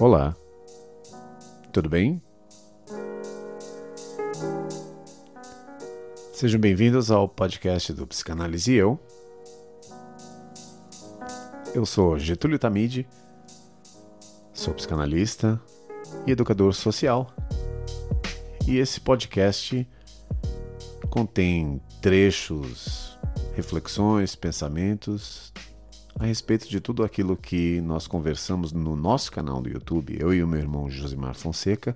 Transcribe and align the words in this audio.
Olá, 0.00 0.36
tudo 1.72 1.88
bem? 1.88 2.22
Sejam 6.32 6.60
bem-vindos 6.60 7.10
ao 7.10 7.28
podcast 7.28 7.92
do 7.92 8.06
Psicanálise 8.06 8.74
Eu. 8.74 8.96
Eu 11.74 11.84
sou 11.84 12.16
Getúlio 12.16 12.60
Tamide, 12.60 13.08
sou 14.52 14.72
psicanalista 14.72 15.60
e 16.24 16.30
educador 16.30 16.72
social. 16.74 17.34
E 18.68 18.76
esse 18.78 19.00
podcast 19.00 19.84
contém 21.10 21.82
trechos, 22.00 23.18
reflexões, 23.56 24.36
pensamentos 24.36 25.52
a 26.18 26.26
respeito 26.26 26.68
de 26.68 26.80
tudo 26.80 27.04
aquilo 27.04 27.36
que 27.36 27.80
nós 27.80 28.06
conversamos 28.06 28.72
no 28.72 28.96
nosso 28.96 29.30
canal 29.30 29.62
do 29.62 29.68
YouTube, 29.68 30.16
eu 30.18 30.34
e 30.34 30.42
o 30.42 30.48
meu 30.48 30.58
irmão 30.58 30.90
Josimar 30.90 31.34
Fonseca, 31.34 31.94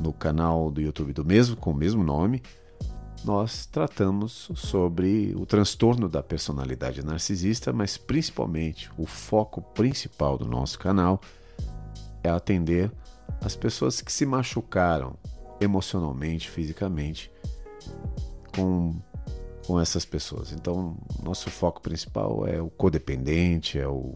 no 0.00 0.12
canal 0.12 0.70
do 0.70 0.80
YouTube 0.80 1.12
do 1.12 1.24
mesmo, 1.24 1.56
com 1.56 1.70
o 1.70 1.74
mesmo 1.74 2.02
nome, 2.02 2.42
nós 3.24 3.66
tratamos 3.66 4.50
sobre 4.56 5.32
o 5.36 5.46
transtorno 5.46 6.08
da 6.08 6.22
personalidade 6.22 7.04
narcisista, 7.04 7.72
mas 7.72 7.96
principalmente 7.96 8.90
o 8.98 9.06
foco 9.06 9.62
principal 9.62 10.36
do 10.36 10.44
nosso 10.44 10.76
canal 10.78 11.20
é 12.24 12.28
atender 12.28 12.90
as 13.40 13.54
pessoas 13.54 14.00
que 14.00 14.12
se 14.12 14.26
machucaram 14.26 15.16
emocionalmente, 15.60 16.50
fisicamente, 16.50 17.30
com 18.56 18.96
com 19.66 19.80
essas 19.80 20.04
pessoas. 20.04 20.52
Então, 20.52 20.96
nosso 21.22 21.50
foco 21.50 21.80
principal 21.80 22.46
é 22.46 22.60
o 22.60 22.68
codependente, 22.68 23.78
é 23.78 23.86
o, 23.86 24.14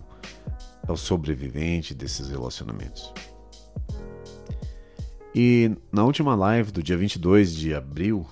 é 0.87 0.93
o 0.93 0.97
sobrevivente 0.97 1.95
desses 1.95 2.29
relacionamentos. 2.29 3.13
E 5.35 5.71
na 5.93 6.05
última 6.05 6.35
live 6.35 6.73
do 6.73 6.83
dia 6.83 6.97
22 6.97 7.55
de 7.55 7.75
abril, 7.75 8.27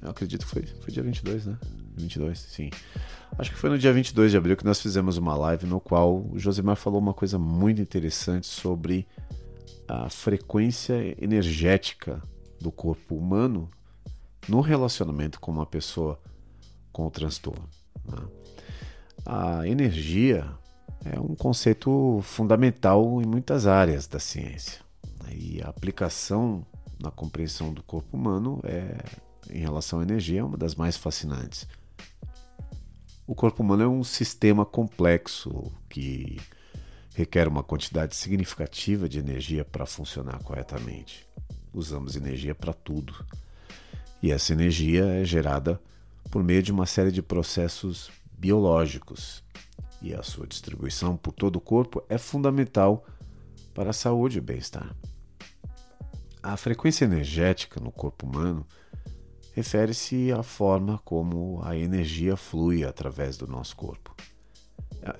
eu 0.00 0.10
acredito 0.10 0.46
que 0.46 0.50
foi, 0.52 0.62
foi 0.62 0.92
dia 0.92 1.02
22, 1.02 1.46
né? 1.46 1.58
22, 1.96 2.38
sim. 2.38 2.70
Acho 3.38 3.50
que 3.50 3.56
foi 3.56 3.70
no 3.70 3.78
dia 3.78 3.92
22 3.92 4.30
de 4.30 4.36
abril 4.36 4.56
que 4.56 4.64
nós 4.64 4.80
fizemos 4.80 5.16
uma 5.16 5.34
live 5.34 5.66
no 5.66 5.80
qual 5.80 6.24
o 6.30 6.38
Josimar 6.38 6.76
falou 6.76 7.00
uma 7.00 7.14
coisa 7.14 7.38
muito 7.38 7.80
interessante 7.80 8.46
sobre 8.46 9.06
a 9.88 10.08
frequência 10.08 11.16
energética 11.22 12.22
do 12.60 12.70
corpo 12.70 13.16
humano 13.16 13.68
no 14.48 14.60
relacionamento 14.60 15.40
com 15.40 15.50
uma 15.50 15.66
pessoa 15.66 16.20
com 16.92 17.06
o 17.06 17.10
transtorno. 17.10 17.68
Né? 18.04 18.18
A 19.24 19.66
energia 19.66 20.46
é 21.04 21.18
um 21.18 21.34
conceito 21.34 22.20
fundamental 22.22 23.20
em 23.22 23.26
muitas 23.26 23.66
áreas 23.66 24.06
da 24.06 24.18
ciência. 24.18 24.80
Né? 25.22 25.34
E 25.34 25.62
a 25.62 25.68
aplicação 25.68 26.64
na 27.00 27.10
compreensão 27.10 27.72
do 27.72 27.82
corpo 27.82 28.16
humano 28.16 28.60
é, 28.64 29.04
em 29.50 29.58
relação 29.58 30.00
à 30.00 30.02
energia 30.02 30.40
é 30.40 30.44
uma 30.44 30.56
das 30.56 30.74
mais 30.74 30.96
fascinantes. 30.96 31.66
O 33.26 33.34
corpo 33.34 33.62
humano 33.62 33.82
é 33.82 33.88
um 33.88 34.04
sistema 34.04 34.66
complexo 34.66 35.72
que 35.88 36.38
requer 37.14 37.48
uma 37.48 37.62
quantidade 37.62 38.14
significativa 38.16 39.08
de 39.08 39.18
energia 39.18 39.64
para 39.64 39.86
funcionar 39.86 40.42
corretamente. 40.42 41.26
Usamos 41.72 42.16
energia 42.16 42.54
para 42.54 42.72
tudo. 42.72 43.14
E 44.24 44.32
essa 44.32 44.54
energia 44.54 45.04
é 45.04 45.22
gerada 45.22 45.78
por 46.30 46.42
meio 46.42 46.62
de 46.62 46.72
uma 46.72 46.86
série 46.86 47.12
de 47.12 47.20
processos 47.20 48.10
biológicos. 48.32 49.44
E 50.00 50.14
a 50.14 50.22
sua 50.22 50.46
distribuição 50.46 51.14
por 51.14 51.32
todo 51.32 51.56
o 51.56 51.60
corpo 51.60 52.02
é 52.08 52.16
fundamental 52.16 53.04
para 53.74 53.90
a 53.90 53.92
saúde 53.92 54.38
e 54.38 54.40
bem-estar. 54.40 54.96
A 56.42 56.56
frequência 56.56 57.04
energética 57.04 57.78
no 57.78 57.92
corpo 57.92 58.24
humano 58.24 58.66
refere-se 59.52 60.32
à 60.32 60.42
forma 60.42 60.98
como 61.04 61.60
a 61.62 61.76
energia 61.76 62.34
flui 62.34 62.82
através 62.82 63.36
do 63.36 63.46
nosso 63.46 63.76
corpo. 63.76 64.16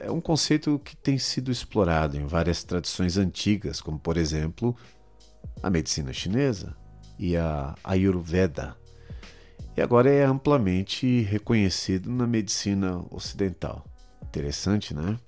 É 0.01 0.11
um 0.11 0.19
conceito 0.19 0.79
que 0.79 0.97
tem 0.97 1.19
sido 1.19 1.53
explorado 1.53 2.17
em 2.17 2.25
várias 2.25 2.65
tradições 2.65 3.19
antigas, 3.19 3.83
como 3.83 3.99
por 3.99 4.17
exemplo 4.17 4.75
a 5.63 5.69
medicina 5.69 6.11
chinesa 6.11 6.75
e 7.19 7.37
a 7.37 7.75
Ayurveda, 7.85 8.83
e 9.77 9.83
agora 9.83 10.11
é 10.11 10.25
amplamente 10.25 11.23
reconhecido 11.23 12.11
na 12.11 12.27
medicina 12.27 13.05
ocidental. 13.11 13.85
Interessante, 14.23 14.95
né? 14.95 15.19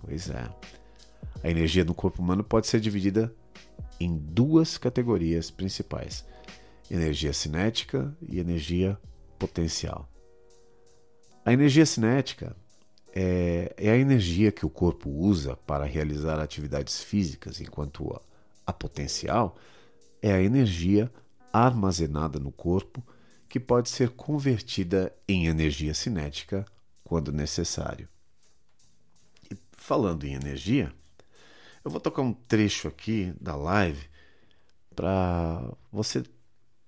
Pois 0.00 0.30
é. 0.30 0.48
A 1.42 1.50
energia 1.50 1.84
do 1.84 1.94
corpo 1.94 2.22
humano 2.22 2.44
pode 2.44 2.66
ser 2.66 2.80
dividida 2.80 3.34
em 3.98 4.16
duas 4.16 4.78
categorias 4.78 5.50
principais: 5.50 6.24
energia 6.90 7.32
cinética 7.32 8.16
e 8.20 8.38
energia 8.38 8.98
potencial. 9.38 10.08
A 11.44 11.52
energia 11.52 11.84
cinética 11.84 12.54
é, 13.14 13.74
é, 13.76 13.90
a 13.90 13.96
energia 13.96 14.50
que 14.50 14.64
o 14.64 14.70
corpo 14.70 15.10
usa 15.10 15.56
para 15.66 15.84
realizar 15.84 16.40
atividades 16.40 17.02
físicas, 17.02 17.60
enquanto 17.60 18.10
a, 18.14 18.20
a 18.66 18.72
potencial 18.72 19.56
é 20.22 20.32
a 20.32 20.42
energia 20.42 21.12
armazenada 21.52 22.38
no 22.38 22.50
corpo 22.50 23.02
que 23.52 23.60
pode 23.60 23.90
ser 23.90 24.08
convertida 24.08 25.14
em 25.28 25.46
energia 25.46 25.92
cinética 25.92 26.64
quando 27.04 27.30
necessário. 27.30 28.08
E 29.50 29.58
falando 29.72 30.24
em 30.24 30.32
energia, 30.32 30.90
eu 31.84 31.90
vou 31.90 32.00
tocar 32.00 32.22
um 32.22 32.32
trecho 32.32 32.88
aqui 32.88 33.34
da 33.38 33.54
live 33.54 34.08
para 34.96 35.70
você 35.92 36.22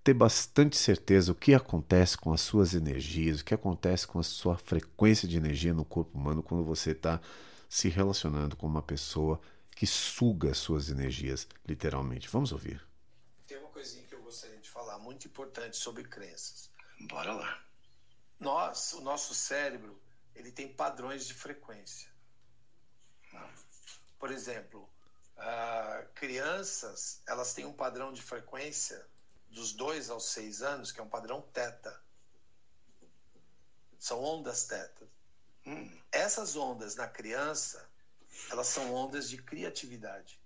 ter 0.02 0.14
bastante 0.14 0.78
certeza 0.78 1.32
o 1.32 1.34
que 1.34 1.52
acontece 1.52 2.16
com 2.16 2.32
as 2.32 2.40
suas 2.40 2.72
energias, 2.72 3.40
o 3.40 3.44
que 3.44 3.52
acontece 3.52 4.06
com 4.06 4.18
a 4.18 4.22
sua 4.22 4.56
frequência 4.56 5.28
de 5.28 5.36
energia 5.36 5.74
no 5.74 5.84
corpo 5.84 6.16
humano 6.16 6.42
quando 6.42 6.64
você 6.64 6.92
está 6.92 7.20
se 7.68 7.90
relacionando 7.90 8.56
com 8.56 8.66
uma 8.66 8.80
pessoa 8.80 9.38
que 9.76 9.86
suga 9.86 10.52
as 10.52 10.56
suas 10.56 10.88
energias, 10.88 11.46
literalmente. 11.68 12.26
Vamos 12.30 12.52
ouvir 12.52 12.80
muito 14.98 15.26
importante 15.26 15.76
sobre 15.76 16.04
crenças. 16.04 16.70
Bora 17.00 17.32
lá. 17.32 17.64
Nós, 18.38 18.92
o 18.94 19.00
nosso 19.00 19.34
cérebro, 19.34 20.00
ele 20.34 20.50
tem 20.50 20.72
padrões 20.72 21.26
de 21.26 21.34
frequência. 21.34 22.12
Por 24.18 24.30
exemplo, 24.30 24.88
uh, 25.36 26.08
crianças, 26.14 27.22
elas 27.26 27.52
têm 27.52 27.64
um 27.64 27.72
padrão 27.72 28.12
de 28.12 28.22
frequência 28.22 29.06
dos 29.48 29.72
2 29.72 30.10
aos 30.10 30.26
6 30.30 30.62
anos, 30.62 30.92
que 30.92 31.00
é 31.00 31.02
um 31.02 31.08
padrão 31.08 31.40
teta. 31.40 32.02
São 33.98 34.22
ondas 34.22 34.66
teta. 34.66 35.08
Hum. 35.66 35.90
Essas 36.10 36.56
ondas 36.56 36.96
na 36.96 37.08
criança, 37.08 37.88
elas 38.50 38.66
são 38.66 38.92
ondas 38.94 39.28
de 39.28 39.38
criatividade. 39.38 40.40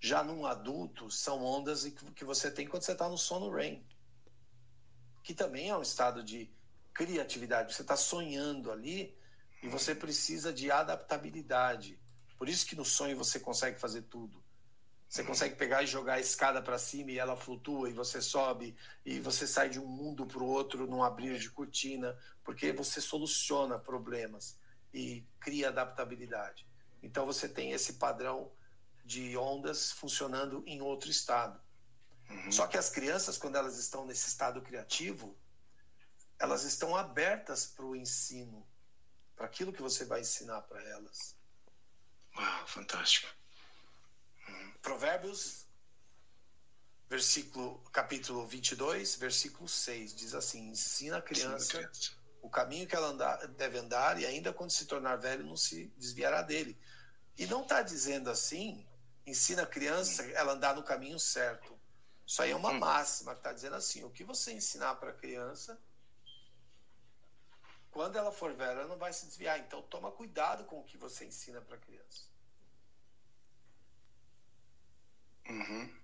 Já 0.00 0.24
num 0.24 0.46
adulto, 0.46 1.10
são 1.10 1.44
ondas 1.44 1.84
que 2.16 2.24
você 2.24 2.50
tem 2.50 2.66
quando 2.66 2.82
você 2.82 2.92
está 2.92 3.06
no 3.06 3.18
sono 3.18 3.54
REM, 3.54 3.84
que 5.22 5.34
também 5.34 5.68
é 5.68 5.76
um 5.76 5.82
estado 5.82 6.22
de 6.24 6.50
criatividade. 6.94 7.74
Você 7.74 7.82
está 7.82 7.96
sonhando 7.96 8.72
ali 8.72 9.14
e 9.62 9.68
você 9.68 9.94
precisa 9.94 10.52
de 10.52 10.70
adaptabilidade. 10.70 12.00
Por 12.38 12.48
isso 12.48 12.64
que 12.66 12.74
no 12.74 12.84
sonho 12.84 13.14
você 13.14 13.38
consegue 13.38 13.78
fazer 13.78 14.02
tudo. 14.02 14.42
Você 15.06 15.22
consegue 15.22 15.56
pegar 15.56 15.82
e 15.82 15.86
jogar 15.86 16.14
a 16.14 16.20
escada 16.20 16.62
para 16.62 16.78
cima 16.78 17.10
e 17.10 17.18
ela 17.18 17.36
flutua 17.36 17.90
e 17.90 17.92
você 17.92 18.22
sobe 18.22 18.76
e 19.04 19.18
você 19.18 19.46
sai 19.46 19.68
de 19.68 19.78
um 19.80 19.86
mundo 19.86 20.24
para 20.24 20.42
o 20.42 20.46
outro 20.46 20.86
num 20.86 21.02
abrir 21.02 21.38
de 21.38 21.50
cortina, 21.50 22.16
porque 22.44 22.72
você 22.72 23.00
soluciona 23.00 23.78
problemas 23.78 24.56
e 24.94 25.26
cria 25.40 25.68
adaptabilidade. 25.68 26.64
Então 27.02 27.26
você 27.26 27.48
tem 27.48 27.72
esse 27.72 27.94
padrão 27.94 28.50
de 29.04 29.36
ondas 29.36 29.92
funcionando 29.92 30.62
em 30.66 30.80
outro 30.80 31.10
estado. 31.10 31.60
Uhum. 32.28 32.52
Só 32.52 32.66
que 32.66 32.78
as 32.78 32.88
crianças, 32.88 33.36
quando 33.36 33.56
elas 33.56 33.76
estão 33.76 34.06
nesse 34.06 34.28
estado 34.28 34.62
criativo, 34.62 35.36
elas 36.38 36.64
estão 36.64 36.96
abertas 36.96 37.66
para 37.66 37.84
o 37.84 37.96
ensino, 37.96 38.66
para 39.36 39.46
aquilo 39.46 39.72
que 39.72 39.82
você 39.82 40.04
vai 40.04 40.20
ensinar 40.20 40.62
para 40.62 40.82
elas. 40.82 41.36
Uau, 42.36 42.66
fantástico. 42.66 43.28
Uhum. 44.48 44.72
Provérbios, 44.80 45.66
versículo, 47.08 47.80
capítulo 47.92 48.46
22, 48.46 49.16
versículo 49.16 49.68
6, 49.68 50.14
diz 50.14 50.34
assim: 50.34 50.68
Ensina 50.68 51.18
a 51.18 51.22
criança, 51.22 51.78
criança. 51.78 52.12
o 52.40 52.48
caminho 52.48 52.86
que 52.86 52.94
ela 52.94 53.08
andar, 53.08 53.46
deve 53.48 53.78
andar, 53.78 54.20
e 54.20 54.24
ainda 54.24 54.52
quando 54.52 54.70
se 54.70 54.86
tornar 54.86 55.16
velho, 55.16 55.44
não 55.44 55.56
se 55.56 55.86
desviará 55.96 56.42
dele. 56.42 56.78
E 57.36 57.46
não 57.46 57.62
está 57.62 57.82
dizendo 57.82 58.30
assim 58.30 58.86
ensina 59.26 59.62
a 59.62 59.66
criança 59.66 60.24
ela 60.32 60.52
andar 60.52 60.74
no 60.74 60.82
caminho 60.82 61.18
certo. 61.18 61.78
Isso 62.26 62.42
aí 62.42 62.50
é 62.50 62.56
uma 62.56 62.70
hum. 62.70 62.78
máxima 62.78 63.32
que 63.32 63.40
está 63.40 63.52
dizendo 63.52 63.76
assim: 63.76 64.04
o 64.04 64.10
que 64.10 64.24
você 64.24 64.52
ensinar 64.52 64.94
para 64.96 65.10
a 65.10 65.14
criança, 65.14 65.80
quando 67.90 68.16
ela 68.16 68.30
for 68.30 68.52
velha, 68.54 68.80
ela 68.80 68.88
não 68.88 68.98
vai 68.98 69.12
se 69.12 69.26
desviar. 69.26 69.58
Então, 69.58 69.82
toma 69.82 70.12
cuidado 70.12 70.64
com 70.64 70.80
o 70.80 70.84
que 70.84 70.96
você 70.96 71.24
ensina 71.24 71.60
para 71.60 71.76
a 71.76 71.80
criança. 71.80 72.28
Uhum. 75.48 76.00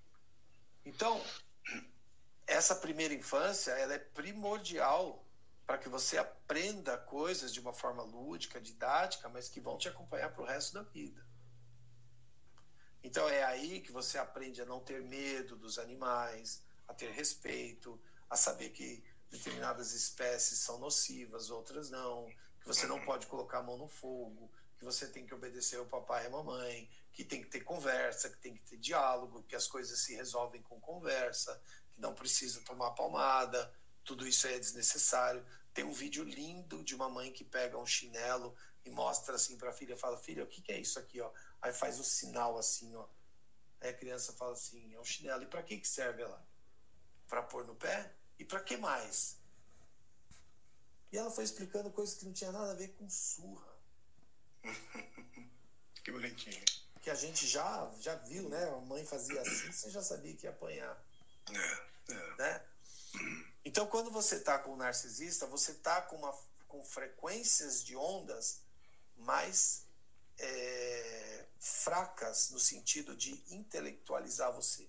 Então, 0.84 1.24
essa 2.46 2.74
primeira 2.74 3.14
infância, 3.14 3.72
ela 3.72 3.94
é 3.94 3.98
primordial 3.98 5.24
para 5.66 5.78
que 5.78 5.88
você 5.88 6.16
aprenda 6.16 6.96
coisas 6.96 7.52
de 7.52 7.58
uma 7.58 7.72
forma 7.72 8.02
lúdica, 8.02 8.60
didática, 8.60 9.28
mas 9.28 9.48
que 9.48 9.60
vão 9.60 9.76
te 9.76 9.88
acompanhar 9.88 10.32
para 10.32 10.42
o 10.42 10.46
resto 10.46 10.74
da 10.74 10.82
vida. 10.82 11.25
Então 13.06 13.28
é 13.28 13.44
aí 13.44 13.80
que 13.80 13.92
você 13.92 14.18
aprende 14.18 14.60
a 14.60 14.66
não 14.66 14.80
ter 14.80 15.00
medo 15.00 15.56
dos 15.56 15.78
animais, 15.78 16.60
a 16.88 16.92
ter 16.92 17.12
respeito, 17.12 18.00
a 18.28 18.36
saber 18.36 18.70
que 18.70 19.00
determinadas 19.30 19.92
espécies 19.92 20.58
são 20.58 20.76
nocivas, 20.80 21.48
outras 21.48 21.88
não, 21.88 22.26
que 22.60 22.66
você 22.66 22.84
não 22.84 23.00
pode 23.04 23.28
colocar 23.28 23.58
a 23.58 23.62
mão 23.62 23.78
no 23.78 23.86
fogo, 23.86 24.50
que 24.76 24.84
você 24.84 25.06
tem 25.06 25.24
que 25.24 25.32
obedecer 25.32 25.78
ao 25.78 25.86
papai 25.86 26.24
e 26.24 26.26
à 26.26 26.30
mamãe, 26.30 26.90
que 27.12 27.24
tem 27.24 27.40
que 27.42 27.48
ter 27.48 27.60
conversa, 27.60 28.28
que 28.28 28.38
tem 28.38 28.56
que 28.56 28.64
ter 28.64 28.76
diálogo, 28.76 29.44
que 29.44 29.54
as 29.54 29.68
coisas 29.68 30.00
se 30.00 30.16
resolvem 30.16 30.60
com 30.62 30.80
conversa, 30.80 31.62
que 31.92 32.00
não 32.00 32.12
precisa 32.12 32.60
tomar 32.62 32.90
palmada, 32.90 33.72
tudo 34.04 34.26
isso 34.26 34.48
é 34.48 34.58
desnecessário. 34.58 35.46
Tem 35.72 35.84
um 35.84 35.92
vídeo 35.92 36.24
lindo 36.24 36.82
de 36.82 36.96
uma 36.96 37.08
mãe 37.08 37.32
que 37.32 37.44
pega 37.44 37.78
um 37.78 37.86
chinelo 37.86 38.56
e 38.84 38.90
mostra 38.90 39.36
assim 39.36 39.56
para 39.56 39.70
a 39.70 39.72
filha, 39.72 39.96
fala: 39.96 40.18
"Filha, 40.18 40.42
o 40.42 40.46
que, 40.48 40.60
que 40.60 40.72
é 40.72 40.80
isso 40.80 40.98
aqui, 40.98 41.20
ó?" 41.20 41.30
Aí 41.66 41.72
faz 41.72 41.98
o 41.98 42.04
sinal 42.04 42.56
assim, 42.56 42.94
ó. 42.94 43.04
Aí 43.80 43.90
a 43.90 43.92
criança 43.92 44.32
fala 44.32 44.52
assim: 44.52 44.94
"É 44.94 45.00
um 45.00 45.04
chinelo. 45.04 45.42
E 45.42 45.46
para 45.46 45.64
que 45.64 45.78
que 45.78 45.88
serve 45.88 46.22
ela? 46.22 46.46
Para 47.26 47.42
pôr 47.42 47.66
no 47.66 47.74
pé? 47.74 48.14
E 48.38 48.44
para 48.44 48.60
que 48.60 48.76
mais?" 48.76 49.36
E 51.10 51.18
ela 51.18 51.30
foi 51.30 51.42
explicando 51.42 51.90
coisas 51.90 52.14
que 52.14 52.24
não 52.24 52.32
tinha 52.32 52.52
nada 52.52 52.70
a 52.70 52.74
ver 52.74 52.94
com 52.94 53.10
surra. 53.10 53.76
que 56.04 56.12
bonitinho. 56.12 56.64
Que 57.02 57.10
a 57.10 57.16
gente 57.16 57.48
já 57.48 57.92
já 57.98 58.14
viu, 58.14 58.48
né? 58.48 58.64
A 58.68 58.76
mãe 58.76 59.04
fazia 59.04 59.40
assim, 59.40 59.72
você 59.72 59.90
já 59.90 60.02
sabia 60.02 60.36
que 60.36 60.46
ia 60.46 60.50
apanhar. 60.50 61.04
É, 61.50 62.12
é. 62.12 62.36
Né? 62.36 62.66
Então, 63.64 63.88
quando 63.88 64.12
você 64.12 64.36
está 64.36 64.56
com 64.56 64.74
um 64.74 64.76
narcisista, 64.76 65.46
você 65.46 65.72
está 65.72 66.00
com, 66.02 66.14
uma, 66.14 66.32
com 66.68 66.84
frequências 66.84 67.82
de 67.82 67.96
ondas 67.96 68.62
mais 69.16 69.84
é, 70.38 71.45
fracas 71.58 72.50
no 72.50 72.58
sentido 72.58 73.16
de 73.16 73.32
intelectualizar 73.54 74.52
você. 74.52 74.88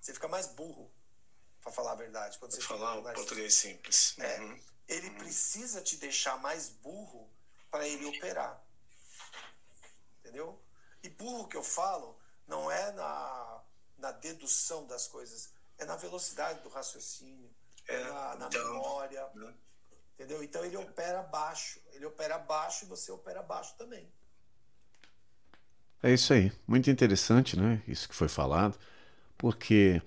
Você 0.00 0.14
fica 0.14 0.28
mais 0.28 0.46
burro, 0.46 0.90
para 1.60 1.72
falar 1.72 1.92
a 1.92 1.96
verdade. 1.96 2.38
Quando 2.38 2.52
você 2.52 2.60
falar 2.60 2.96
o 2.98 3.02
português 3.02 3.54
simples. 3.54 4.16
É. 4.18 4.40
Uhum. 4.40 4.60
Ele 4.86 5.10
precisa 5.12 5.82
te 5.82 5.96
deixar 5.96 6.38
mais 6.38 6.68
burro 6.68 7.30
para 7.70 7.86
ele 7.86 8.06
operar. 8.06 8.62
Entendeu? 10.20 10.62
E 11.02 11.10
burro 11.10 11.46
que 11.48 11.56
eu 11.56 11.62
falo 11.62 12.18
não 12.46 12.70
é 12.70 12.90
na, 12.92 13.62
na 13.98 14.12
dedução 14.12 14.86
das 14.86 15.06
coisas, 15.06 15.52
é 15.76 15.84
na 15.84 15.96
velocidade 15.96 16.60
do 16.60 16.70
raciocínio, 16.70 17.54
é, 17.86 17.94
É, 17.94 18.04
na, 18.04 18.34
na 18.36 18.46
então, 18.46 18.72
memória. 18.72 19.30
né? 19.34 19.54
Entendeu? 20.14 20.42
Então 20.42 20.64
ele 20.64 20.76
opera 20.76 21.22
baixo. 21.22 21.80
Ele 21.92 22.06
opera 22.06 22.38
baixo 22.38 22.84
e 22.84 22.88
você 22.88 23.12
opera 23.12 23.42
baixo 23.42 23.76
também. 23.76 24.10
É 26.02 26.12
isso 26.12 26.32
aí. 26.32 26.52
Muito 26.66 26.90
interessante, 26.90 27.58
né? 27.58 27.82
Isso 27.86 28.08
que 28.08 28.14
foi 28.14 28.28
falado, 28.28 28.78
porque 29.36 30.00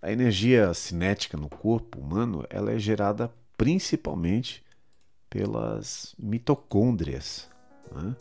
a 0.00 0.10
energia 0.10 0.74
cinética 0.74 1.36
no 1.36 1.48
corpo 1.48 2.00
humano 2.00 2.44
ela 2.50 2.72
é 2.72 2.78
gerada 2.78 3.32
principalmente 3.56 4.64
pelas 5.30 6.14
mitocôndrias, 6.18 7.48
né? 7.90 8.16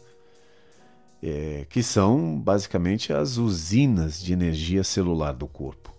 É, 1.24 1.68
que 1.69 1.83
são 1.83 2.39
basicamente 2.39 3.13
as 3.13 3.38
usinas 3.38 4.19
de 4.21 4.33
energia 4.33 4.83
celular 4.83 5.33
do 5.33 5.47
corpo. 5.47 5.94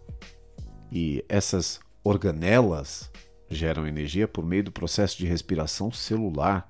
E 0.91 1.25
essas 1.29 1.81
organelas 2.03 3.11
geram 3.49 3.87
energia 3.87 4.27
por 4.27 4.45
meio 4.45 4.65
do 4.65 4.73
processo 4.73 5.17
de 5.19 5.27
respiração 5.27 5.93
celular, 5.93 6.69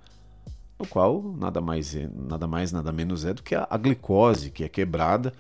no 0.83 0.89
qual 0.89 1.23
nada 1.23 1.61
mais, 1.61 1.95
é, 1.95 2.09
nada 2.13 2.47
mais 2.47 2.73
nada 2.73 2.91
menos 2.91 3.25
é 3.25 3.33
do 3.33 3.43
que 3.43 3.55
a, 3.55 3.67
a 3.71 3.77
glicose, 3.77 4.51
que 4.51 4.65
é 4.65 4.69
quebrada 4.69 5.33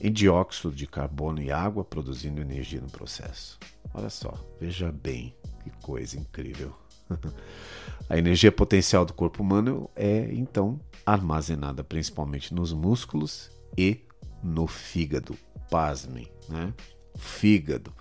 em 0.00 0.10
dióxido 0.10 0.74
de 0.74 0.86
carbono 0.86 1.40
e 1.40 1.52
água, 1.52 1.84
produzindo 1.84 2.40
energia 2.40 2.80
no 2.80 2.90
processo. 2.90 3.58
Olha 3.94 4.10
só, 4.10 4.34
veja 4.60 4.90
bem 4.90 5.32
que 5.62 5.70
coisa 5.80 6.18
incrível. 6.18 6.74
a 8.10 8.18
energia 8.18 8.50
potencial 8.50 9.04
do 9.04 9.12
corpo 9.12 9.42
humano 9.42 9.88
é 9.94 10.28
então 10.32 10.80
armazenada 11.06 11.84
principalmente 11.84 12.52
nos 12.52 12.72
músculos 12.72 13.50
e 13.78 14.00
no 14.42 14.66
fígado. 14.66 15.36
Pasmem, 15.70 16.28
né? 16.48 16.74
Fígado. 17.16 17.94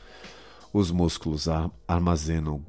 Os 0.73 0.89
músculos 0.89 1.47
ar- 1.47 1.71
armazenam 1.87 2.65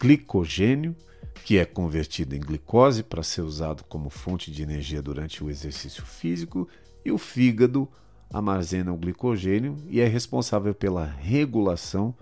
glicogênio, 0.00 0.96
que 1.44 1.58
é 1.58 1.66
convertido 1.66 2.34
em 2.34 2.40
glicose 2.40 3.02
para 3.02 3.22
ser 3.22 3.42
usado 3.42 3.84
como 3.84 4.08
fonte 4.08 4.50
de 4.50 4.62
energia 4.62 5.02
durante 5.02 5.44
o 5.44 5.50
exercício 5.50 6.02
físico, 6.02 6.66
e 7.04 7.12
o 7.12 7.18
fígado 7.18 7.86
armazena 8.32 8.90
o 8.90 8.96
glicogênio 8.96 9.76
e 9.86 10.00
é 10.00 10.06
responsável 10.06 10.74
pela 10.74 11.04
regulação 11.04 12.14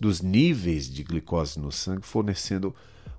dos 0.00 0.22
níveis 0.22 0.90
de 0.90 1.02
glicose 1.02 1.60
no 1.60 1.70
sangue, 1.70 2.06
fornecendo 2.06 2.74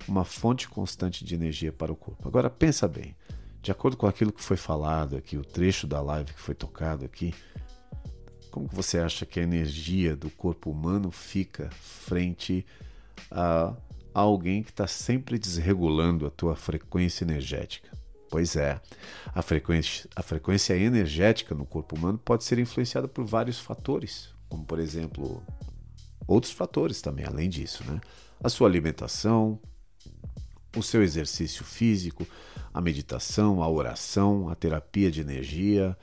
uma 0.08 0.26
fonte 0.26 0.68
constante 0.68 1.24
de 1.24 1.36
energia 1.36 1.72
para 1.72 1.94
o 1.94 1.96
corpo. 1.96 2.28
Agora 2.28 2.50
pensa 2.50 2.88
bem, 2.88 3.16
de 3.62 3.72
acordo 3.72 3.96
com 3.96 4.08
aquilo 4.08 4.34
que 4.34 4.42
foi 4.42 4.58
falado 4.58 5.16
aqui, 5.16 5.38
o 5.38 5.46
trecho 5.46 5.86
da 5.86 6.02
live 6.02 6.34
que 6.34 6.42
foi 6.42 6.56
tocado 6.56 7.06
aqui, 7.06 7.36
como 8.50 8.68
que 8.68 8.76
você 8.76 8.98
acha 8.98 9.28
que 9.28 9.40
a 9.40 9.44
energia 9.44 10.16
do 10.16 10.32
corpo 10.32 10.72
humano 10.72 11.12
fica 11.12 11.70
frente 11.70 12.66
a 13.30 13.76
alguém 14.22 14.64
que 14.64 14.72
está 14.72 14.88
sempre 14.88 15.38
desregulando 15.38 16.26
a 16.26 16.30
tua 16.30 16.56
frequência 16.56 17.24
energética? 17.24 17.90
Pois 18.30 18.56
é, 18.56 18.82
a 19.34 19.42
frequência, 19.42 20.10
a 20.16 20.24
frequência 20.24 20.76
energética 20.76 21.54
no 21.54 21.66
corpo 21.66 21.96
humano 21.96 22.18
pode 22.18 22.44
ser 22.44 22.60
influenciada 22.60 23.08
por 23.08 23.24
vários 23.24 23.60
fatores, 23.60 24.30
como 24.50 24.66
por 24.66 24.80
exemplo 24.80 25.44
outros 26.28 26.52
fatores 26.52 27.02
também, 27.02 27.26
além 27.26 27.50
disso, 27.50 27.84
né? 27.86 28.02
A 28.44 28.50
sua 28.50 28.68
alimentação, 28.68 29.60
o 30.76 30.84
seu 30.84 31.02
exercício 31.02 31.64
físico, 31.64 32.28
a 32.74 32.82
meditação, 32.82 33.62
a 33.64 33.70
oração, 33.70 34.50
a 34.50 34.56
terapia 34.56 35.10
de 35.10 35.22
energia 35.22 35.98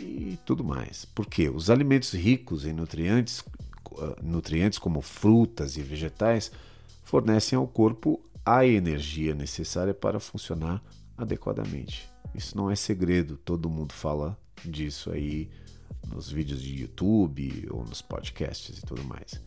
e 0.00 0.38
tudo 0.44 0.64
mais. 0.64 1.04
Porque 1.04 1.48
os 1.48 1.70
alimentos 1.70 2.12
ricos 2.12 2.66
em 2.66 2.72
nutrientes, 2.72 3.40
uh, 3.92 4.16
nutrientes 4.22 4.78
como 4.78 5.00
frutas 5.00 5.76
e 5.76 5.82
vegetais, 5.82 6.50
fornecem 7.10 7.58
ao 7.58 7.66
corpo 7.66 8.20
a 8.46 8.64
energia 8.64 9.34
necessária 9.34 9.92
para 9.92 10.20
funcionar 10.20 10.80
adequadamente. 11.18 12.08
Isso 12.32 12.56
não 12.56 12.70
é 12.70 12.76
segredo, 12.76 13.36
todo 13.36 13.68
mundo 13.68 13.92
fala 13.92 14.38
disso 14.64 15.10
aí 15.10 15.50
nos 16.06 16.30
vídeos 16.30 16.62
de 16.62 16.82
YouTube 16.82 17.66
ou 17.68 17.84
nos 17.84 18.00
podcasts 18.00 18.78
e 18.78 18.82
tudo 18.82 19.02
mais. 19.02 19.42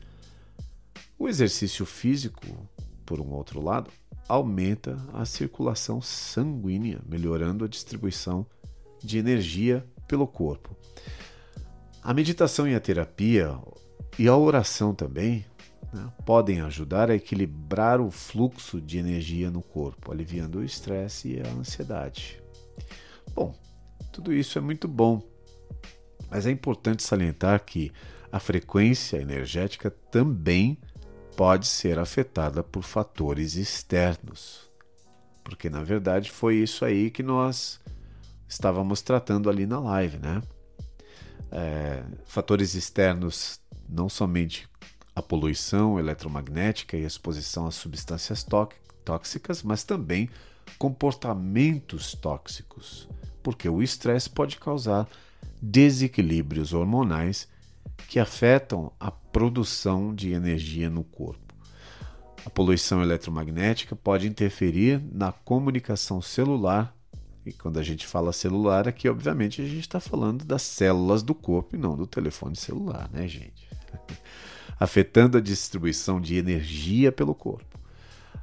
O 1.17 1.29
exercício 1.29 1.86
físico, 1.86 2.46
por 3.05 3.22
um 3.22 3.32
outro 3.32 3.62
lado, 3.62 3.89
aumenta 4.27 4.98
a 5.13 5.24
circulação 5.24 6.01
sanguínea, 6.01 7.00
melhorando 7.08 7.63
a 7.63 7.70
distribuição 7.70 8.46
de 9.01 9.17
energia 9.17 9.88
pelo 10.05 10.27
corpo. 10.27 10.75
A 12.03 12.13
meditação 12.13 12.67
e 12.67 12.75
a 12.75 12.79
terapia 12.82 13.58
e 14.20 14.27
a 14.27 14.36
oração 14.36 14.93
também 14.93 15.46
né, 15.94 16.12
podem 16.26 16.62
ajudar 16.62 17.12
a 17.12 17.16
equilibrar 17.16 18.02
o 18.02 18.10
fluxo 18.10 18.82
de 18.82 18.98
energia 18.98 19.52
no 19.52 19.62
corpo, 19.62 20.12
aliviando 20.12 20.60
o 20.60 20.64
estresse 20.64 21.36
e 21.36 21.42
a 21.42 21.52
ansiedade. 21.52 22.42
Bom, 23.34 23.56
tudo 24.12 24.34
isso 24.34 24.58
é 24.58 24.62
muito 24.62 24.88
bom, 24.88 25.22
mas 26.30 26.46
é 26.46 26.52
importante 26.52 27.04
salientar 27.04 27.64
que 27.64 27.92
a 28.32 28.40
frequência 28.40 29.18
energética 29.18 29.92
também 29.92 30.78
pode 31.36 31.68
ser 31.68 32.00
afetada 32.00 32.64
por 32.64 32.84
fatores 32.84 33.56
externos. 33.56 34.70
Porque 35.44 35.70
na 35.70 35.84
verdade 35.84 36.32
foi 36.32 36.56
isso 36.56 36.86
aí 36.86 37.12
que 37.12 37.22
nós 37.22 37.80
estávamos 38.48 39.02
tratando 39.02 39.50
ali 39.50 39.66
na 39.66 39.80
live, 39.80 40.18
né? 40.18 40.42
É, 41.52 42.04
fatores 42.26 42.74
externos 42.74 43.60
não 43.88 44.10
somente 44.10 44.68
a 45.15 45.22
poluição 45.22 46.00
eletromagnética 46.00 46.98
e 46.98 47.03
a 47.03 47.08
exposição 47.08 47.67
a 47.67 47.72
substâncias 47.72 48.46
tóxicas, 49.05 49.62
mas 49.63 49.84
também 49.84 50.29
comportamentos 50.77 52.13
tóxicos, 52.15 53.08
porque 53.41 53.67
o 53.70 53.82
estresse 53.82 54.29
pode 54.29 54.58
causar 54.58 55.08
desequilíbrios 55.62 56.74
hormonais 56.74 57.48
que 58.08 58.20
afetam 58.20 58.91
a 59.00 59.12
produção 59.12 60.13
de 60.13 60.32
energia 60.32 60.89
no 60.89 61.03
corpo. 61.03 61.53
A 62.46 62.50
poluição 62.50 63.01
eletromagnética 63.01 63.96
pode 63.96 64.27
interferir 64.27 65.01
na 65.12 65.32
comunicação 65.32 66.22
celular 66.22 66.93
E 67.46 67.51
quando 67.51 67.77
a 67.77 67.84
gente 67.84 68.08
fala 68.08 68.32
celular 68.32 68.88
aqui, 68.88 69.10
obviamente 69.10 69.62
a 69.62 69.65
gente 69.65 69.82
está 69.82 70.00
falando 70.00 70.46
das 70.46 70.62
células 70.62 71.22
do 71.22 71.36
corpo 71.36 71.75
e 71.75 71.79
não 71.79 71.96
do 71.96 72.08
telefone 72.08 72.55
celular, 72.55 73.10
né, 73.12 73.27
gente? 73.27 73.67
Afetando 74.80 75.38
a 75.38 75.42
distribuição 75.42 76.20
de 76.20 76.36
energia 76.36 77.12
pelo 77.12 77.34
corpo. 77.36 77.80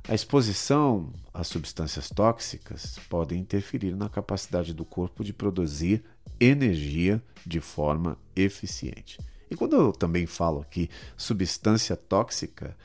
A 0.08 0.14
exposição 0.14 1.12
a 1.32 1.44
substâncias 1.44 2.08
tóxicas 2.08 2.98
pode 3.08 3.36
interferir 3.36 3.94
na 3.94 4.08
capacidade 4.08 4.74
do 4.74 4.84
corpo 4.84 5.22
de 5.22 5.32
produzir 5.32 6.02
energia 6.40 7.22
de 7.46 7.60
forma 7.60 8.18
eficiente. 8.34 9.18
E 9.50 9.56
quando 9.56 9.76
eu 9.76 9.92
também 9.92 10.26
falo 10.26 10.60
aqui 10.60 10.88
substância 11.16 11.96
tóxica, 11.96 12.76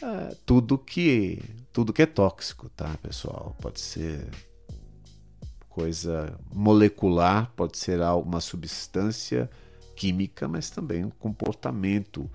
é 0.00 0.36
tudo 0.46 0.78
que 0.78 1.42
tudo 1.72 1.92
que 1.92 2.02
é 2.02 2.06
tóxico, 2.06 2.68
tá, 2.70 2.96
pessoal? 3.02 3.56
Pode 3.60 3.80
ser 3.80 4.28
coisa 5.68 6.38
molecular, 6.52 7.50
pode 7.56 7.78
ser 7.78 8.00
uma 8.00 8.40
substância 8.40 9.48
química, 9.96 10.46
mas 10.46 10.68
também 10.68 11.04
um 11.04 11.10
comportamento 11.10 12.30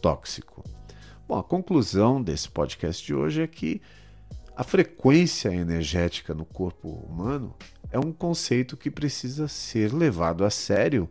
tóxico. 0.00 0.64
Bom, 1.28 1.38
a 1.38 1.44
conclusão 1.44 2.22
desse 2.22 2.48
podcast 2.48 3.04
de 3.04 3.14
hoje 3.14 3.42
é 3.42 3.46
que 3.46 3.80
a 4.56 4.64
frequência 4.64 5.48
energética 5.48 6.34
no 6.34 6.44
corpo 6.44 6.88
humano 6.88 7.54
é 7.90 7.98
um 7.98 8.12
conceito 8.12 8.76
que 8.76 8.90
precisa 8.90 9.48
ser 9.48 9.92
levado 9.92 10.44
a 10.44 10.50
sério, 10.50 11.08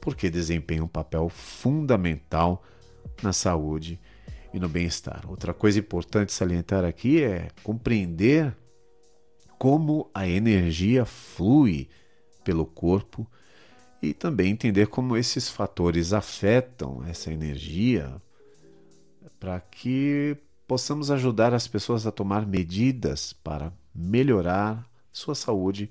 porque 0.00 0.30
desempenha 0.30 0.84
um 0.84 0.88
papel 0.88 1.28
fundamental 1.28 2.62
na 3.22 3.32
saúde 3.32 3.98
e 4.52 4.60
no 4.60 4.68
bem-estar. 4.68 5.24
Outra 5.28 5.52
coisa 5.52 5.78
importante 5.78 6.32
salientar 6.32 6.84
aqui 6.84 7.22
é 7.22 7.48
compreender 7.62 8.56
como 9.58 10.10
a 10.14 10.28
energia 10.28 11.04
flui 11.04 11.88
pelo 12.44 12.64
corpo 12.64 13.26
e 14.02 14.12
também 14.12 14.52
entender 14.52 14.88
como 14.88 15.16
esses 15.16 15.48
fatores 15.48 16.12
afetam 16.12 17.04
essa 17.06 17.32
energia 17.32 18.20
para 19.38 19.60
que 19.60 20.36
possamos 20.66 21.10
ajudar 21.10 21.54
as 21.54 21.68
pessoas 21.68 22.06
a 22.06 22.12
tomar 22.12 22.46
medidas 22.46 23.32
para 23.32 23.72
melhorar 23.94 24.86
sua 25.12 25.34
saúde 25.34 25.90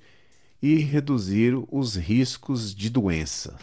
e 0.62 0.76
reduzir 0.76 1.56
os 1.72 1.96
riscos 1.96 2.74
de 2.74 2.90
doença. 2.90 3.56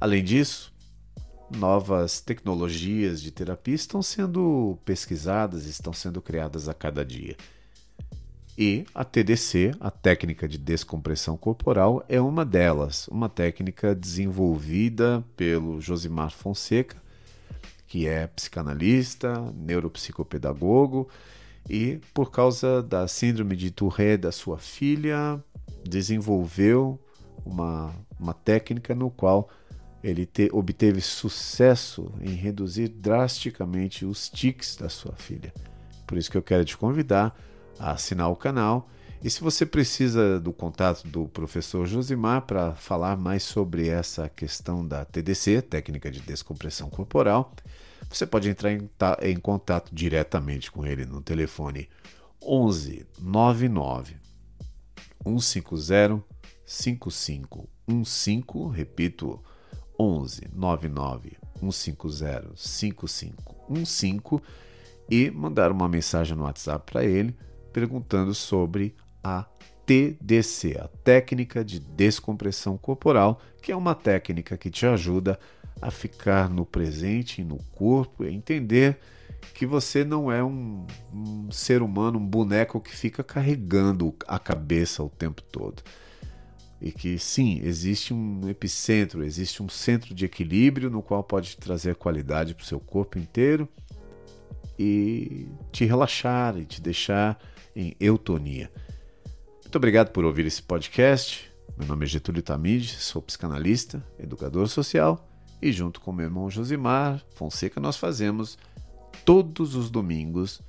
Além 0.00 0.22
disso, 0.22 0.72
novas 1.50 2.20
tecnologias 2.20 3.22
de 3.22 3.30
terapia 3.30 3.74
estão 3.74 4.02
sendo 4.02 4.78
pesquisadas, 4.84 5.66
estão 5.66 5.92
sendo 5.92 6.20
criadas 6.20 6.68
a 6.68 6.74
cada 6.74 7.04
dia. 7.04 7.36
E 8.58 8.86
a 8.94 9.04
TDC, 9.04 9.72
a 9.78 9.90
técnica 9.90 10.48
de 10.48 10.56
descompressão 10.56 11.36
corporal, 11.36 12.02
é 12.08 12.18
uma 12.18 12.42
delas, 12.42 13.06
uma 13.08 13.28
técnica 13.28 13.94
desenvolvida 13.94 15.22
pelo 15.36 15.78
Josimar 15.78 16.30
Fonseca, 16.30 16.96
que 17.86 18.06
é 18.06 18.26
psicanalista, 18.26 19.52
neuropsicopedagogo 19.54 21.06
e, 21.68 22.00
por 22.14 22.30
causa 22.30 22.82
da 22.82 23.06
síndrome 23.06 23.56
de 23.56 23.70
Tourette 23.70 24.22
da 24.22 24.32
sua 24.32 24.56
filha, 24.56 25.38
desenvolveu 25.84 26.98
uma, 27.44 27.94
uma 28.18 28.32
técnica 28.32 28.94
no 28.94 29.10
qual 29.10 29.50
ele 30.02 30.24
te, 30.24 30.48
obteve 30.50 31.02
sucesso 31.02 32.10
em 32.22 32.30
reduzir 32.30 32.88
drasticamente 32.88 34.06
os 34.06 34.30
tics 34.30 34.76
da 34.76 34.88
sua 34.88 35.14
filha. 35.14 35.52
Por 36.06 36.16
isso 36.16 36.30
que 36.30 36.38
eu 36.38 36.42
quero 36.42 36.64
te 36.64 36.76
convidar 36.76 37.36
a 37.78 37.92
assinar 37.92 38.30
o 38.30 38.36
canal. 38.36 38.88
E 39.22 39.30
se 39.30 39.40
você 39.40 39.64
precisa 39.64 40.38
do 40.38 40.52
contato 40.52 41.06
do 41.08 41.26
professor 41.26 41.86
Josimar 41.86 42.42
para 42.42 42.74
falar 42.74 43.16
mais 43.16 43.42
sobre 43.42 43.88
essa 43.88 44.28
questão 44.28 44.86
da 44.86 45.04
TDC, 45.04 45.62
técnica 45.62 46.10
de 46.10 46.20
descompressão 46.20 46.90
corporal, 46.90 47.52
você 48.08 48.26
pode 48.26 48.48
entrar 48.48 48.72
em, 48.72 48.88
em 49.22 49.36
contato 49.36 49.92
diretamente 49.92 50.70
com 50.70 50.86
ele 50.86 51.04
no 51.06 51.20
telefone 51.20 51.88
11 52.42 53.06
99 53.20 54.16
150 55.24 56.22
5515, 56.64 58.76
repito, 58.76 59.42
11 59.98 60.48
99 60.52 61.36
150 61.60 62.52
5515 62.54 64.42
e 65.08 65.30
mandar 65.30 65.72
uma 65.72 65.88
mensagem 65.88 66.36
no 66.36 66.44
WhatsApp 66.44 66.84
para 66.90 67.04
ele 67.04 67.34
perguntando 67.76 68.32
sobre 68.32 68.94
a 69.22 69.44
TDC, 69.84 70.78
a 70.80 70.88
técnica 71.04 71.62
de 71.62 71.78
descompressão 71.78 72.78
corporal, 72.78 73.38
que 73.60 73.70
é 73.70 73.76
uma 73.76 73.94
técnica 73.94 74.56
que 74.56 74.70
te 74.70 74.86
ajuda 74.86 75.38
a 75.82 75.90
ficar 75.90 76.48
no 76.48 76.64
presente 76.64 77.42
e 77.42 77.44
no 77.44 77.58
corpo, 77.74 78.24
a 78.24 78.30
entender 78.30 78.98
que 79.52 79.66
você 79.66 80.06
não 80.06 80.32
é 80.32 80.42
um, 80.42 80.86
um, 81.12 81.50
ser 81.52 81.82
humano, 81.82 82.18
um 82.18 82.26
boneco 82.26 82.80
que 82.80 82.96
fica 82.96 83.22
carregando 83.22 84.14
a 84.26 84.38
cabeça 84.38 85.02
o 85.02 85.10
tempo 85.10 85.42
todo. 85.42 85.82
E 86.80 86.90
que 86.90 87.18
sim, 87.18 87.60
existe 87.62 88.14
um 88.14 88.48
epicentro, 88.48 89.22
existe 89.22 89.62
um 89.62 89.68
centro 89.68 90.14
de 90.14 90.24
equilíbrio 90.24 90.88
no 90.88 91.02
qual 91.02 91.22
pode 91.22 91.54
trazer 91.58 91.94
qualidade 91.96 92.54
para 92.54 92.64
o 92.64 92.66
seu 92.66 92.80
corpo 92.80 93.18
inteiro 93.18 93.68
e 94.78 95.46
te 95.70 95.84
relaxar 95.84 96.56
e 96.56 96.64
te 96.64 96.80
deixar 96.80 97.38
em 97.76 97.94
eutonia. 98.00 98.72
Muito 99.62 99.76
obrigado 99.76 100.10
por 100.10 100.24
ouvir 100.24 100.46
esse 100.46 100.62
podcast. 100.62 101.52
Meu 101.76 101.86
nome 101.86 102.06
é 102.06 102.08
Getúlio 102.08 102.42
Tamid, 102.42 102.88
sou 102.88 103.20
psicanalista, 103.20 104.02
educador 104.18 104.66
social 104.66 105.28
e 105.60 105.70
junto 105.70 106.00
com 106.00 106.10
meu 106.10 106.24
irmão 106.24 106.50
Josimar 106.50 107.22
Fonseca 107.34 107.78
nós 107.78 107.98
fazemos 107.98 108.56
todos 109.26 109.74
os 109.74 109.90
domingos 109.90 110.62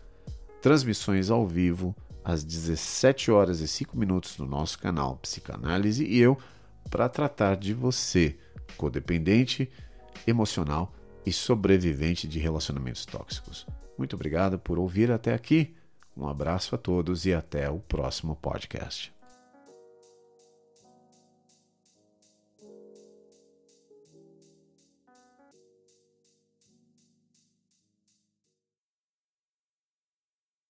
transmissões 0.61 1.29
ao 1.29 1.47
vivo 1.47 1.95
às 2.25 2.43
17 2.43 3.31
horas 3.31 3.61
e 3.61 3.67
5 3.69 3.97
minutos 3.97 4.37
no 4.37 4.45
nosso 4.45 4.77
canal 4.79 5.15
Psicanálise 5.17 6.05
e 6.05 6.19
eu 6.19 6.37
para 6.89 7.07
tratar 7.07 7.55
de 7.55 7.73
você, 7.73 8.37
codependente, 8.75 9.71
emocional 10.25 10.93
e 11.25 11.31
sobrevivente 11.31 12.27
de 12.27 12.39
relacionamentos 12.39 13.05
tóxicos. 13.05 13.65
Muito 13.97 14.15
obrigado 14.15 14.59
por 14.59 14.77
ouvir 14.77 15.09
até 15.09 15.33
aqui. 15.33 15.76
Um 16.17 16.27
abraço 16.27 16.73
a 16.73 16.77
todos 16.77 17.25
e 17.25 17.33
até 17.33 17.69
o 17.69 17.79
próximo 17.79 18.35
podcast. 18.35 19.16